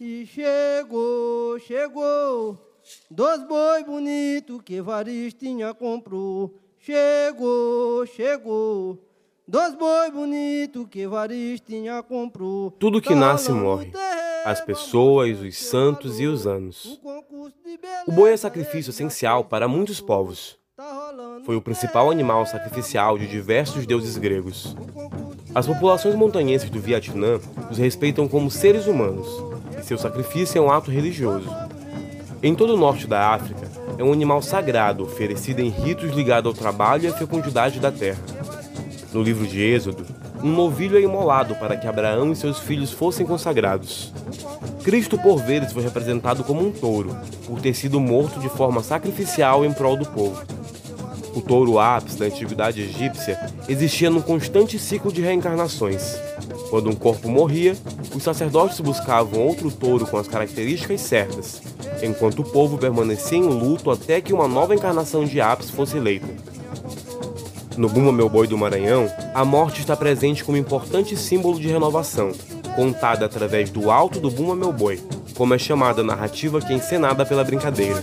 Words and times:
E 0.00 0.24
chegou, 0.26 1.58
chegou, 1.58 2.56
dois 3.10 3.42
boi 3.48 3.82
bonito 3.82 4.62
que 4.62 4.80
Varistinha 4.80 5.74
comprou. 5.74 6.54
Chegou, 6.78 8.06
chegou, 8.06 8.96
dois 9.46 9.74
boi 9.74 10.08
bonito 10.12 10.86
que 10.86 11.04
Varistinha 11.04 12.00
comprou. 12.04 12.70
Tudo 12.70 13.00
que 13.00 13.12
nasce 13.12 13.50
morre. 13.50 13.90
As 14.44 14.60
pessoas, 14.60 15.40
os 15.40 15.58
santos 15.58 16.20
e 16.20 16.26
os 16.26 16.46
anos. 16.46 17.00
O 18.06 18.12
boi 18.12 18.32
é 18.32 18.36
sacrifício 18.36 18.90
essencial 18.90 19.42
para 19.42 19.66
muitos 19.66 20.00
povos. 20.00 20.56
Foi 21.44 21.56
o 21.56 21.60
principal 21.60 22.08
animal 22.08 22.46
sacrificial 22.46 23.18
de 23.18 23.26
diversos 23.26 23.84
deuses 23.84 24.16
gregos. 24.16 24.76
As 25.52 25.66
populações 25.66 26.14
montanhenses 26.14 26.70
do 26.70 26.78
Vietnã 26.78 27.40
os 27.68 27.78
respeitam 27.78 28.28
como 28.28 28.48
seres 28.48 28.86
humanos, 28.86 29.26
e 29.78 29.84
seu 29.84 29.98
sacrifício 29.98 30.58
é 30.58 30.60
um 30.60 30.70
ato 30.70 30.90
religioso. 30.90 31.48
Em 32.42 32.54
todo 32.54 32.74
o 32.74 32.76
norte 32.76 33.06
da 33.06 33.30
África, 33.30 33.68
é 33.98 34.04
um 34.04 34.12
animal 34.12 34.40
sagrado 34.40 35.04
oferecido 35.04 35.60
em 35.60 35.68
ritos 35.68 36.12
ligados 36.12 36.48
ao 36.48 36.58
trabalho 36.58 37.04
e 37.04 37.06
à 37.08 37.12
fecundidade 37.12 37.80
da 37.80 37.90
terra. 37.90 38.22
No 39.12 39.22
livro 39.22 39.46
de 39.46 39.60
Êxodo, 39.60 40.06
um 40.42 40.50
novilho 40.50 40.96
é 40.96 41.00
imolado 41.00 41.56
para 41.56 41.76
que 41.76 41.86
Abraão 41.86 42.30
e 42.30 42.36
seus 42.36 42.60
filhos 42.60 42.92
fossem 42.92 43.26
consagrados. 43.26 44.12
Cristo, 44.84 45.18
por 45.18 45.38
vezes, 45.38 45.72
foi 45.72 45.82
representado 45.82 46.44
como 46.44 46.66
um 46.66 46.70
touro, 46.70 47.16
por 47.46 47.60
ter 47.60 47.74
sido 47.74 47.98
morto 47.98 48.38
de 48.38 48.48
forma 48.48 48.82
sacrificial 48.82 49.64
em 49.64 49.72
prol 49.72 49.96
do 49.96 50.06
povo. 50.06 50.57
O 51.38 51.40
touro 51.40 51.78
ápice 51.78 52.18
da 52.18 52.26
antiguidade 52.26 52.82
egípcia 52.82 53.38
existia 53.68 54.10
num 54.10 54.20
constante 54.20 54.76
ciclo 54.76 55.12
de 55.12 55.22
reencarnações. 55.22 56.16
Quando 56.68 56.90
um 56.90 56.96
corpo 56.96 57.28
morria, 57.28 57.76
os 58.12 58.24
sacerdotes 58.24 58.80
buscavam 58.80 59.46
outro 59.46 59.70
touro 59.70 60.04
com 60.04 60.16
as 60.16 60.26
características 60.26 61.00
certas, 61.00 61.62
enquanto 62.02 62.40
o 62.40 62.44
povo 62.44 62.76
permanecia 62.76 63.38
em 63.38 63.46
luto 63.46 63.88
até 63.88 64.20
que 64.20 64.32
uma 64.32 64.48
nova 64.48 64.74
encarnação 64.74 65.24
de 65.24 65.40
ápice 65.40 65.70
fosse 65.70 65.96
eleita. 65.96 66.26
No 67.76 67.88
Bumba 67.88 68.10
Meu 68.10 68.28
Boi 68.28 68.48
do 68.48 68.58
Maranhão, 68.58 69.08
a 69.32 69.44
morte 69.44 69.78
está 69.78 69.96
presente 69.96 70.42
como 70.42 70.58
importante 70.58 71.16
símbolo 71.16 71.60
de 71.60 71.68
renovação, 71.68 72.32
contada 72.74 73.26
através 73.26 73.70
do 73.70 73.92
alto 73.92 74.18
do 74.18 74.28
Bumba 74.28 74.56
Meu 74.56 74.72
Boi, 74.72 75.00
como 75.36 75.54
é 75.54 75.58
chamada 75.58 76.00
a 76.00 76.04
narrativa 76.04 76.60
que 76.60 76.72
é 76.72 76.76
encenada 76.76 77.24
pela 77.24 77.44
brincadeira. 77.44 78.02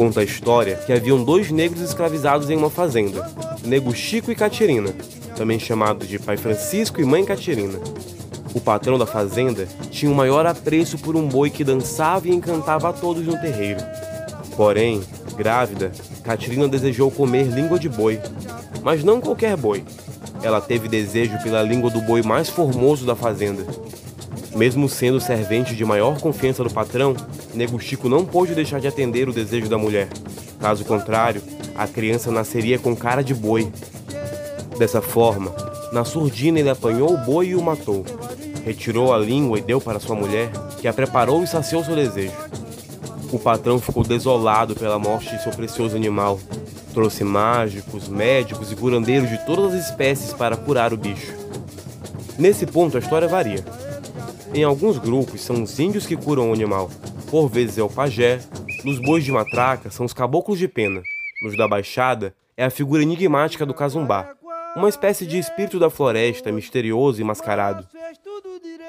Conta 0.00 0.20
a 0.20 0.24
história 0.24 0.76
que 0.76 0.94
haviam 0.94 1.22
dois 1.22 1.50
negros 1.50 1.82
escravizados 1.82 2.48
em 2.48 2.56
uma 2.56 2.70
fazenda, 2.70 3.30
Nego 3.62 3.94
Chico 3.94 4.32
e 4.32 4.34
Catirina, 4.34 4.94
também 5.36 5.58
chamados 5.58 6.08
de 6.08 6.18
Pai 6.18 6.38
Francisco 6.38 7.02
e 7.02 7.04
Mãe 7.04 7.22
Catirina. 7.22 7.78
O 8.54 8.60
patrão 8.62 8.96
da 8.96 9.04
fazenda 9.04 9.68
tinha 9.90 10.10
o 10.10 10.14
maior 10.14 10.46
apreço 10.46 10.96
por 10.96 11.16
um 11.16 11.28
boi 11.28 11.50
que 11.50 11.62
dançava 11.62 12.26
e 12.26 12.34
encantava 12.34 12.88
a 12.88 12.94
todos 12.94 13.26
no 13.26 13.38
terreiro. 13.38 13.82
Porém, 14.56 15.02
grávida, 15.36 15.92
Catirina 16.24 16.66
desejou 16.66 17.10
comer 17.10 17.48
língua 17.48 17.78
de 17.78 17.90
boi, 17.90 18.18
mas 18.82 19.04
não 19.04 19.20
qualquer 19.20 19.54
boi. 19.54 19.84
Ela 20.42 20.62
teve 20.62 20.88
desejo 20.88 21.36
pela 21.42 21.62
língua 21.62 21.90
do 21.90 22.00
boi 22.00 22.22
mais 22.22 22.48
formoso 22.48 23.04
da 23.04 23.14
fazenda. 23.14 23.66
Mesmo 24.56 24.88
sendo 24.88 25.20
servente 25.20 25.76
de 25.76 25.84
maior 25.84 26.18
confiança 26.18 26.64
do 26.64 26.70
patrão, 26.70 27.14
Nego 27.54 27.78
Chico 27.80 28.08
não 28.08 28.24
pôde 28.24 28.54
deixar 28.54 28.80
de 28.80 28.86
atender 28.86 29.28
o 29.28 29.32
desejo 29.32 29.68
da 29.68 29.78
mulher. 29.78 30.08
Caso 30.60 30.84
contrário, 30.84 31.42
a 31.74 31.86
criança 31.86 32.30
nasceria 32.30 32.78
com 32.78 32.94
cara 32.94 33.22
de 33.22 33.34
boi. 33.34 33.70
Dessa 34.78 35.00
forma, 35.00 35.52
na 35.92 36.04
surdina 36.04 36.60
ele 36.60 36.70
apanhou 36.70 37.12
o 37.12 37.18
boi 37.18 37.48
e 37.48 37.54
o 37.56 37.62
matou. 37.62 38.04
Retirou 38.64 39.12
a 39.12 39.18
língua 39.18 39.58
e 39.58 39.62
deu 39.62 39.80
para 39.80 39.98
sua 39.98 40.14
mulher, 40.14 40.50
que 40.80 40.86
a 40.86 40.92
preparou 40.92 41.42
e 41.42 41.46
saciou 41.46 41.84
seu 41.84 41.96
desejo. 41.96 42.34
O 43.32 43.38
patrão 43.38 43.78
ficou 43.78 44.02
desolado 44.02 44.74
pela 44.74 44.98
morte 44.98 45.36
de 45.36 45.42
seu 45.42 45.52
precioso 45.52 45.96
animal. 45.96 46.38
Trouxe 46.92 47.22
mágicos, 47.22 48.08
médicos 48.08 48.72
e 48.72 48.76
curandeiros 48.76 49.28
de 49.28 49.38
todas 49.46 49.74
as 49.74 49.88
espécies 49.88 50.32
para 50.32 50.56
curar 50.56 50.92
o 50.92 50.96
bicho. 50.96 51.32
Nesse 52.38 52.66
ponto 52.66 52.96
a 52.96 53.00
história 53.00 53.28
varia. 53.28 53.64
Em 54.52 54.64
alguns 54.64 54.98
grupos 54.98 55.42
são 55.42 55.62
os 55.62 55.78
índios 55.78 56.06
que 56.06 56.16
curam 56.16 56.50
o 56.50 56.52
animal, 56.52 56.90
por 57.30 57.48
vezes 57.48 57.78
é 57.78 57.82
o 57.82 57.88
pajé, 57.88 58.40
nos 58.84 58.98
bois 58.98 59.24
de 59.24 59.30
matraca 59.30 59.88
são 59.88 60.04
os 60.04 60.12
caboclos 60.12 60.58
de 60.58 60.66
pena, 60.66 61.00
nos 61.44 61.56
da 61.56 61.68
baixada 61.68 62.34
é 62.56 62.64
a 62.64 62.70
figura 62.70 63.04
enigmática 63.04 63.64
do 63.64 63.72
casumbá, 63.72 64.34
uma 64.74 64.88
espécie 64.88 65.24
de 65.24 65.38
espírito 65.38 65.78
da 65.78 65.88
floresta 65.88 66.50
misterioso 66.50 67.20
e 67.20 67.24
mascarado. 67.24 67.86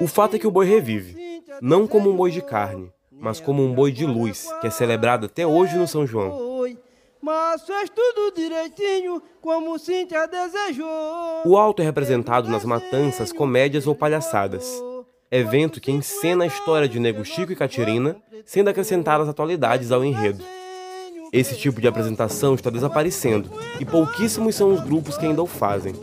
O 0.00 0.08
fato 0.08 0.34
é 0.34 0.38
que 0.40 0.46
o 0.46 0.50
boi 0.50 0.66
revive, 0.66 1.42
não 1.60 1.86
como 1.86 2.10
um 2.10 2.16
boi 2.16 2.32
de 2.32 2.42
carne, 2.42 2.90
mas 3.12 3.38
como 3.38 3.64
um 3.64 3.72
boi 3.72 3.92
de 3.92 4.04
luz, 4.04 4.48
que 4.60 4.66
é 4.66 4.70
celebrado 4.70 5.26
até 5.26 5.46
hoje 5.46 5.76
no 5.76 5.86
São 5.86 6.04
João. 6.04 6.66
Mas 7.20 7.64
fez 7.64 7.88
tudo 7.90 8.34
direitinho, 8.34 9.22
como 9.40 9.78
Cíntia 9.78 10.26
desejou. 10.26 10.88
O 11.44 11.56
alto 11.56 11.80
é 11.80 11.84
representado 11.84 12.50
nas 12.50 12.64
matanças, 12.64 13.32
comédias 13.32 13.86
ou 13.86 13.94
palhaçadas 13.94 14.82
evento 15.32 15.80
que 15.80 15.90
encena 15.90 16.44
a 16.44 16.46
história 16.46 16.86
de 16.86 17.00
Nego 17.00 17.24
Chico 17.24 17.52
e 17.52 17.56
Catirina, 17.56 18.16
sendo 18.44 18.68
acrescentadas 18.68 19.26
atualidades 19.26 19.90
ao 19.90 20.04
enredo. 20.04 20.44
Esse 21.32 21.56
tipo 21.56 21.80
de 21.80 21.88
apresentação 21.88 22.54
está 22.54 22.68
desaparecendo 22.68 23.50
e 23.80 23.84
pouquíssimos 23.86 24.54
são 24.54 24.74
os 24.74 24.80
grupos 24.80 25.16
que 25.16 25.24
ainda 25.24 25.42
o 25.42 25.46
fazem. 25.46 25.94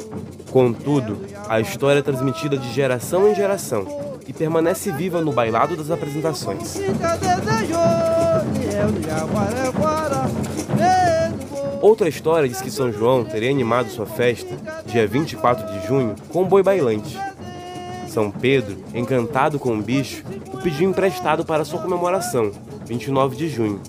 Contudo, 0.49 1.19
a 1.47 1.59
história 1.59 1.99
é 1.99 2.01
transmitida 2.01 2.57
de 2.57 2.73
geração 2.73 3.29
em 3.29 3.35
geração 3.35 3.85
e 4.27 4.33
permanece 4.33 4.91
viva 4.91 5.21
no 5.21 5.31
bailado 5.31 5.75
das 5.75 5.91
apresentações. 5.91 6.79
Outra 11.79 12.09
história 12.09 12.49
diz 12.49 12.61
que 12.61 12.71
São 12.71 12.91
João 12.91 13.23
teria 13.23 13.51
animado 13.51 13.91
sua 13.91 14.07
festa, 14.07 14.57
dia 14.87 15.05
24 15.05 15.71
de 15.71 15.87
junho, 15.87 16.15
com 16.29 16.43
boi 16.45 16.63
bailante. 16.63 17.15
São 18.09 18.31
Pedro, 18.31 18.77
encantado 18.93 19.59
com 19.59 19.77
o 19.77 19.81
bicho, 19.81 20.23
o 20.51 20.57
pediu 20.57 20.89
emprestado 20.89 21.45
para 21.45 21.63
sua 21.63 21.79
comemoração, 21.79 22.51
29 22.85 23.35
de 23.35 23.47
junho. 23.47 23.79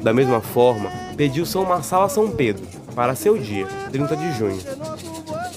Da 0.00 0.12
mesma 0.12 0.40
forma, 0.40 0.90
pediu 1.16 1.44
São 1.44 1.64
Marçal 1.64 2.02
a 2.02 2.08
São 2.08 2.30
Pedro, 2.30 2.66
para 2.94 3.14
seu 3.14 3.36
dia, 3.36 3.66
30 3.92 4.16
de 4.16 4.32
junho. 4.32 4.60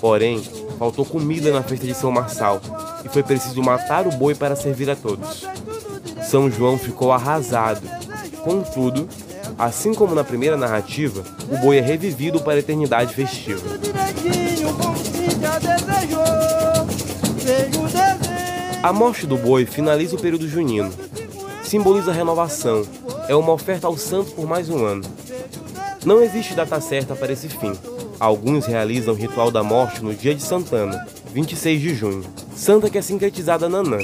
Porém, 0.02 0.44
faltou 0.78 1.06
comida 1.06 1.52
na 1.52 1.64
festa 1.64 1.86
de 1.86 1.94
São 1.94 2.12
Marçal 2.12 2.62
e 3.06 3.10
foi 3.10 3.24
preciso 3.24 3.62
matar 3.64 4.06
o 4.06 4.12
boi 4.12 4.36
para 4.36 4.56
servir 4.56 4.90
a 4.90 4.96
todos. 4.96 5.48
São 6.30 6.52
João 6.52 6.78
ficou 6.78 7.12
arrasado. 7.12 7.88
Contudo, 8.44 9.08
assim 9.58 9.94
como 9.94 10.14
na 10.14 10.24
primeira 10.24 10.58
narrativa, 10.58 11.24
o 11.50 11.58
boi 11.58 11.78
é 11.78 11.82
revivido 11.82 12.42
para 12.42 12.54
a 12.56 12.60
eternidade 12.60 13.14
festiva. 13.14 13.62
A 18.88 18.94
morte 18.94 19.28
do 19.28 19.38
boi 19.38 19.66
finaliza 19.66 20.16
o 20.16 20.22
período 20.22 20.48
junino. 20.48 20.90
Simboliza 21.62 22.10
a 22.10 22.14
renovação. 22.14 22.88
É 23.28 23.36
uma 23.36 23.52
oferta 23.52 23.86
ao 23.86 23.98
santo 23.98 24.32
por 24.32 24.48
mais 24.48 24.70
um 24.70 24.86
ano. 24.86 25.04
Não 26.06 26.24
existe 26.24 26.56
data 26.56 26.80
certa 26.80 27.14
para 27.14 27.34
esse 27.34 27.50
fim. 27.50 27.74
Alguns 28.18 28.66
realizam 28.66 29.14
o 29.14 29.18
ritual 29.18 29.52
da 29.52 29.62
morte 29.62 30.02
no 30.02 30.14
dia 30.14 30.34
de 30.34 30.42
Santana, 30.42 31.06
26 31.34 31.82
de 31.82 31.94
junho. 31.94 32.24
Santa 32.56 32.90
que 32.90 32.98
é 32.98 33.02
sincretizada 33.02 33.68
Nanã, 33.68 33.98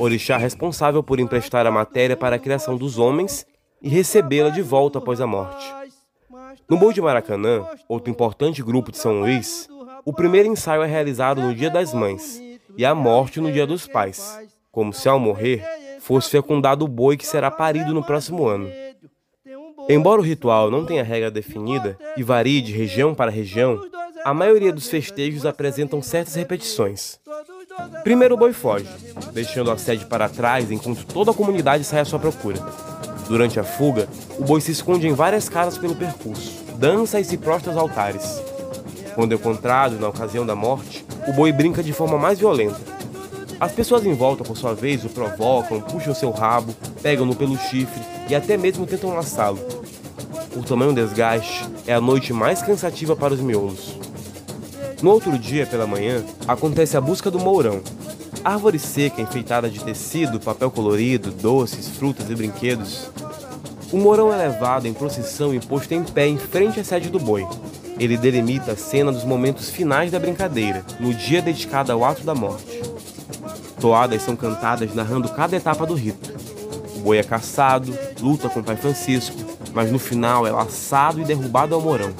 orixá 0.00 0.38
responsável 0.38 1.02
por 1.02 1.20
emprestar 1.20 1.66
a 1.66 1.70
matéria 1.70 2.16
para 2.16 2.36
a 2.36 2.38
criação 2.38 2.78
dos 2.78 2.98
homens 2.98 3.44
e 3.82 3.90
recebê-la 3.90 4.48
de 4.48 4.62
volta 4.62 5.00
após 5.00 5.20
a 5.20 5.26
morte. 5.26 5.70
No 6.66 6.78
Boi 6.78 6.94
de 6.94 7.02
Maracanã, 7.02 7.66
outro 7.86 8.10
importante 8.10 8.62
grupo 8.62 8.90
de 8.90 8.96
São 8.96 9.20
Luís, 9.20 9.68
o 10.02 10.14
primeiro 10.14 10.48
ensaio 10.48 10.82
é 10.82 10.86
realizado 10.86 11.42
no 11.42 11.54
Dia 11.54 11.68
das 11.68 11.92
Mães, 11.92 12.40
e 12.76 12.84
a 12.84 12.94
morte 12.94 13.40
no 13.40 13.52
dia 13.52 13.66
dos 13.66 13.86
pais, 13.86 14.38
como 14.70 14.92
se 14.92 15.08
ao 15.08 15.18
morrer 15.18 15.64
fosse 16.00 16.30
fecundado 16.30 16.84
o 16.84 16.88
boi 16.88 17.16
que 17.16 17.26
será 17.26 17.50
parido 17.50 17.92
no 17.92 18.04
próximo 18.04 18.46
ano. 18.46 18.68
Embora 19.88 20.20
o 20.20 20.24
ritual 20.24 20.70
não 20.70 20.84
tenha 20.84 21.02
regra 21.02 21.30
definida 21.30 21.98
e 22.16 22.22
varie 22.22 22.60
de 22.60 22.72
região 22.72 23.14
para 23.14 23.30
região, 23.30 23.80
a 24.24 24.34
maioria 24.34 24.72
dos 24.72 24.88
festejos 24.88 25.46
apresentam 25.46 26.02
certas 26.02 26.34
repetições. 26.34 27.18
Primeiro 28.04 28.34
o 28.34 28.38
boi 28.38 28.52
foge, 28.52 28.86
deixando 29.32 29.70
a 29.70 29.78
sede 29.78 30.06
para 30.06 30.28
trás 30.28 30.70
enquanto 30.70 31.04
toda 31.06 31.30
a 31.30 31.34
comunidade 31.34 31.84
sai 31.84 32.00
à 32.00 32.04
sua 32.04 32.18
procura. 32.18 32.58
Durante 33.26 33.58
a 33.60 33.64
fuga, 33.64 34.08
o 34.38 34.44
boi 34.44 34.60
se 34.60 34.72
esconde 34.72 35.06
em 35.06 35.14
várias 35.14 35.48
casas 35.48 35.78
pelo 35.78 35.94
percurso, 35.94 36.64
dança 36.76 37.20
e 37.20 37.24
se 37.24 37.38
prostra 37.38 37.70
aos 37.70 37.80
altares. 37.80 38.42
Quando 39.14 39.34
encontrado 39.34 39.98
na 39.98 40.08
ocasião 40.08 40.44
da 40.44 40.54
morte, 40.54 41.04
o 41.30 41.32
boi 41.32 41.52
brinca 41.52 41.80
de 41.80 41.92
forma 41.92 42.18
mais 42.18 42.40
violenta. 42.40 42.80
As 43.60 43.70
pessoas 43.70 44.04
em 44.04 44.12
volta, 44.12 44.42
por 44.42 44.56
sua 44.56 44.74
vez, 44.74 45.04
o 45.04 45.08
provocam, 45.08 45.80
puxam 45.80 46.12
seu 46.12 46.32
rabo, 46.32 46.74
pegam-no 47.00 47.36
pelo 47.36 47.56
chifre 47.56 48.02
e 48.28 48.34
até 48.34 48.56
mesmo 48.56 48.84
tentam 48.84 49.14
laçá-lo. 49.14 49.60
Por 50.52 50.64
tamanho 50.64 50.92
desgaste, 50.92 51.64
é 51.86 51.94
a 51.94 52.00
noite 52.00 52.32
mais 52.32 52.62
cansativa 52.62 53.14
para 53.14 53.32
os 53.32 53.40
miolos. 53.40 53.94
No 55.00 55.12
outro 55.12 55.38
dia, 55.38 55.64
pela 55.66 55.86
manhã, 55.86 56.24
acontece 56.48 56.96
a 56.96 57.00
busca 57.00 57.30
do 57.30 57.38
mourão. 57.38 57.80
Árvore 58.44 58.80
seca 58.80 59.22
enfeitada 59.22 59.70
de 59.70 59.84
tecido, 59.84 60.40
papel 60.40 60.68
colorido, 60.68 61.30
doces, 61.30 61.86
frutas 61.90 62.28
e 62.28 62.34
brinquedos. 62.34 63.08
O 63.92 63.98
mourão 63.98 64.34
é 64.34 64.36
levado 64.36 64.86
em 64.86 64.92
procissão 64.92 65.54
e 65.54 65.60
posto 65.60 65.92
em 65.92 66.02
pé 66.02 66.26
em 66.26 66.38
frente 66.38 66.80
à 66.80 66.84
sede 66.84 67.08
do 67.08 67.20
boi. 67.20 67.46
Ele 68.00 68.16
delimita 68.16 68.72
a 68.72 68.76
cena 68.76 69.12
dos 69.12 69.24
momentos 69.24 69.68
finais 69.68 70.10
da 70.10 70.18
brincadeira, 70.18 70.82
no 70.98 71.12
dia 71.12 71.42
dedicado 71.42 71.92
ao 71.92 72.02
ato 72.02 72.24
da 72.24 72.34
morte. 72.34 72.80
Toadas 73.78 74.22
são 74.22 74.34
cantadas 74.34 74.94
narrando 74.94 75.28
cada 75.28 75.54
etapa 75.54 75.84
do 75.84 75.92
rito. 75.92 76.32
O 76.96 77.00
boi 77.00 77.18
é 77.18 77.22
caçado, 77.22 77.94
luta 78.18 78.48
com 78.48 78.60
o 78.60 78.64
pai 78.64 78.76
Francisco, 78.76 79.36
mas 79.74 79.92
no 79.92 79.98
final 79.98 80.46
é 80.46 80.50
laçado 80.50 81.20
e 81.20 81.24
derrubado 81.24 81.74
ao 81.74 81.82
morão. 81.82 82.14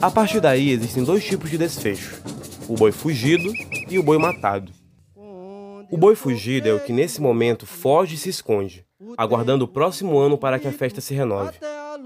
A 0.00 0.10
partir 0.10 0.40
daí 0.40 0.70
existem 0.70 1.04
dois 1.04 1.24
tipos 1.24 1.48
de 1.48 1.58
desfecho: 1.58 2.20
o 2.68 2.74
boi 2.74 2.90
fugido 2.90 3.52
e 3.88 4.00
o 4.00 4.02
boi 4.02 4.18
matado. 4.18 4.72
O 5.92 5.96
boi 5.96 6.16
fugido 6.16 6.68
é 6.68 6.72
o 6.72 6.80
que 6.80 6.92
nesse 6.92 7.20
momento 7.20 7.66
foge 7.66 8.16
e 8.16 8.18
se 8.18 8.30
esconde, 8.30 8.84
aguardando 9.16 9.64
o 9.64 9.68
próximo 9.68 10.18
ano 10.18 10.36
para 10.36 10.58
que 10.58 10.66
a 10.66 10.72
festa 10.72 11.00
se 11.00 11.14
renove. 11.14 11.56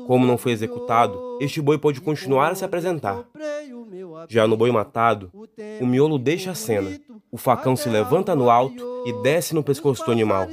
Como 0.06 0.26
não 0.26 0.36
foi 0.36 0.52
executado, 0.52 1.38
este 1.40 1.60
boi 1.60 1.78
pode 1.78 2.00
continuar 2.00 2.52
a 2.52 2.54
se 2.54 2.64
apresentar. 2.64 3.24
Já 4.28 4.46
no 4.46 4.56
boi 4.56 4.70
matado, 4.70 5.30
o 5.80 5.86
miolo 5.86 6.18
deixa 6.18 6.50
a 6.50 6.54
cena, 6.54 6.98
o 7.30 7.36
facão 7.36 7.76
se 7.76 7.88
levanta 7.88 8.34
no 8.34 8.50
alto 8.50 9.04
e 9.06 9.12
desce 9.22 9.54
no 9.54 9.62
pescoço 9.62 10.04
do 10.04 10.12
animal. 10.12 10.46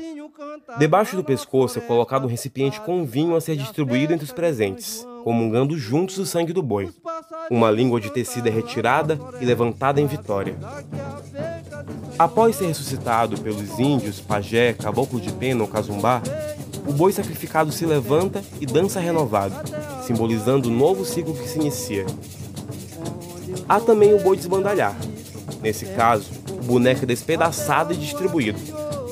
Debaixo 0.78 1.16
do 1.16 1.24
pescoço 1.24 1.80
é 1.80 1.82
colocado 1.82 2.26
um 2.26 2.30
recipiente 2.30 2.82
com 2.82 3.06
vinho 3.06 3.36
a 3.36 3.42
ser 3.42 3.56
distribuído 3.56 4.14
entre 4.14 4.26
os 4.26 4.32
presentes, 4.32 5.06
comungando 5.24 5.78
juntos 5.78 6.18
o 6.18 6.26
sangue 6.26 6.54
do 6.54 6.64
boi. 6.64 6.90
Uma 7.50 7.70
língua 7.72 8.00
de 8.00 8.10
tecido 8.10 8.48
é 8.48 8.52
retirada 8.52 9.20
e 9.40 9.46
levantada 9.46 10.02
em 10.02 10.08
vitória. 10.08 10.56
Após 12.18 12.56
ser 12.56 12.68
ressuscitado 12.68 13.40
pelos 13.42 13.80
índios, 13.80 14.20
pajé, 14.20 14.74
caboclo 14.74 15.20
de 15.20 15.32
pena 15.32 15.64
ou 15.64 15.68
cazumbá, 15.68 16.22
o 16.86 16.94
boi 16.94 17.12
sacrificado 17.12 17.72
se 17.72 17.86
levanta 17.86 18.44
e 18.60 18.66
dança 18.66 19.00
renovado, 19.00 19.56
simbolizando 20.06 20.70
o 20.70 20.72
novo 20.72 21.06
ciclo 21.06 21.34
que 21.34 21.48
se 21.48 21.60
inicia. 21.60 22.06
Há 23.68 23.80
também 23.80 24.14
o 24.14 24.20
boi 24.20 24.36
desbandalhar. 24.36 24.96
Nesse 25.62 25.86
caso, 25.86 26.30
o 26.50 26.64
boneco 26.64 27.04
é 27.04 27.08
despedaçado 27.08 27.94
e 27.94 27.98
distribuído. 27.98 28.60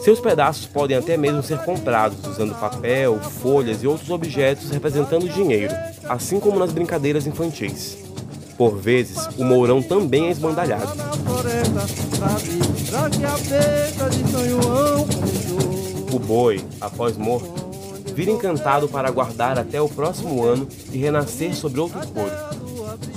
Seus 0.03 0.19
pedaços 0.19 0.65
podem 0.65 0.97
até 0.97 1.15
mesmo 1.15 1.44
ser 1.44 1.59
comprados 1.59 2.18
usando 2.25 2.59
papel, 2.59 3.19
folhas 3.19 3.83
e 3.83 3.88
outros 3.88 4.09
objetos 4.09 4.71
representando 4.71 5.29
dinheiro, 5.29 5.73
assim 6.09 6.39
como 6.39 6.59
nas 6.59 6.71
brincadeiras 6.71 7.27
infantis. 7.27 7.97
Por 8.57 8.77
vezes, 8.77 9.18
o 9.38 9.44
mourão 9.44 9.81
também 9.81 10.27
é 10.27 10.31
esbandalhado. 10.31 10.91
O 16.12 16.19
boi, 16.19 16.65
após 16.79 17.15
morto, 17.15 17.61
vira 18.13 18.31
encantado 18.31 18.88
para 18.88 19.08
aguardar 19.08 19.58
até 19.58 19.81
o 19.81 19.90
próximo 19.90 20.44
ano 20.44 20.68
e 20.92 20.98
renascer 20.98 21.56
sobre 21.56 21.80
outro 21.80 22.06
couro. 22.08 22.31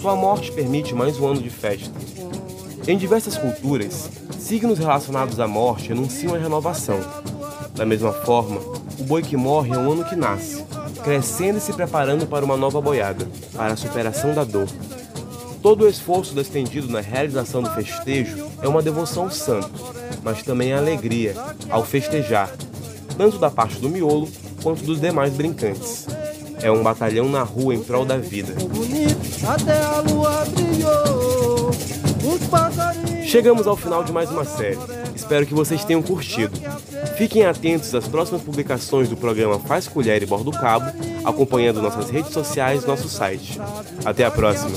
Sua 0.00 0.14
morte 0.14 0.52
permite 0.52 0.94
mais 0.94 1.18
um 1.18 1.26
ano 1.26 1.42
de 1.42 1.50
festa. 1.50 1.92
Em 2.86 2.96
diversas 2.96 3.36
culturas, 3.36 4.10
signos 4.38 4.78
relacionados 4.78 5.40
à 5.40 5.48
morte 5.48 5.92
anunciam 5.92 6.34
a 6.34 6.38
renovação. 6.38 7.00
Da 7.74 7.84
mesma 7.84 8.12
forma, 8.12 8.60
o 8.98 9.04
boi 9.04 9.22
que 9.22 9.36
morre 9.36 9.74
é 9.74 9.78
um 9.78 9.92
ano 9.92 10.04
que 10.04 10.14
nasce, 10.14 10.62
crescendo 11.02 11.58
e 11.58 11.60
se 11.60 11.72
preparando 11.72 12.26
para 12.26 12.44
uma 12.44 12.56
nova 12.56 12.80
boiada, 12.80 13.26
para 13.54 13.72
a 13.72 13.76
superação 13.76 14.34
da 14.34 14.44
dor. 14.44 14.68
Todo 15.62 15.84
o 15.84 15.88
esforço 15.88 16.34
despendido 16.34 16.88
na 16.88 17.00
realização 17.00 17.62
do 17.62 17.70
festejo 17.70 18.46
é 18.60 18.68
uma 18.68 18.82
devoção 18.82 19.24
ao 19.24 19.30
santo, 19.30 19.70
mas 20.22 20.42
também 20.42 20.74
a 20.74 20.78
alegria 20.78 21.34
ao 21.70 21.82
festejar, 21.84 22.54
tanto 23.16 23.38
da 23.38 23.50
parte 23.50 23.80
do 23.80 23.88
miolo 23.88 24.28
quanto 24.64 24.82
dos 24.82 24.98
demais 24.98 25.34
brincantes. 25.34 26.06
É 26.62 26.70
um 26.70 26.82
batalhão 26.82 27.28
na 27.28 27.42
rua 27.42 27.74
em 27.74 27.82
prol 27.82 28.06
da 28.06 28.16
vida. 28.16 28.54
Chegamos 33.26 33.66
ao 33.66 33.76
final 33.76 34.02
de 34.02 34.10
mais 34.10 34.30
uma 34.30 34.46
série. 34.46 34.78
Espero 35.14 35.44
que 35.44 35.52
vocês 35.52 35.84
tenham 35.84 36.02
curtido. 36.02 36.58
Fiquem 37.18 37.44
atentos 37.44 37.94
às 37.94 38.08
próximas 38.08 38.40
publicações 38.42 39.08
do 39.10 39.16
programa 39.16 39.60
Faz 39.60 39.86
Colher 39.86 40.22
e 40.22 40.26
Bordo 40.26 40.50
Cabo, 40.50 40.90
acompanhando 41.22 41.82
nossas 41.82 42.08
redes 42.08 42.32
sociais 42.32 42.82
e 42.82 42.86
nosso 42.86 43.08
site. 43.08 43.60
Até 44.04 44.24
a 44.24 44.30
próxima! 44.30 44.70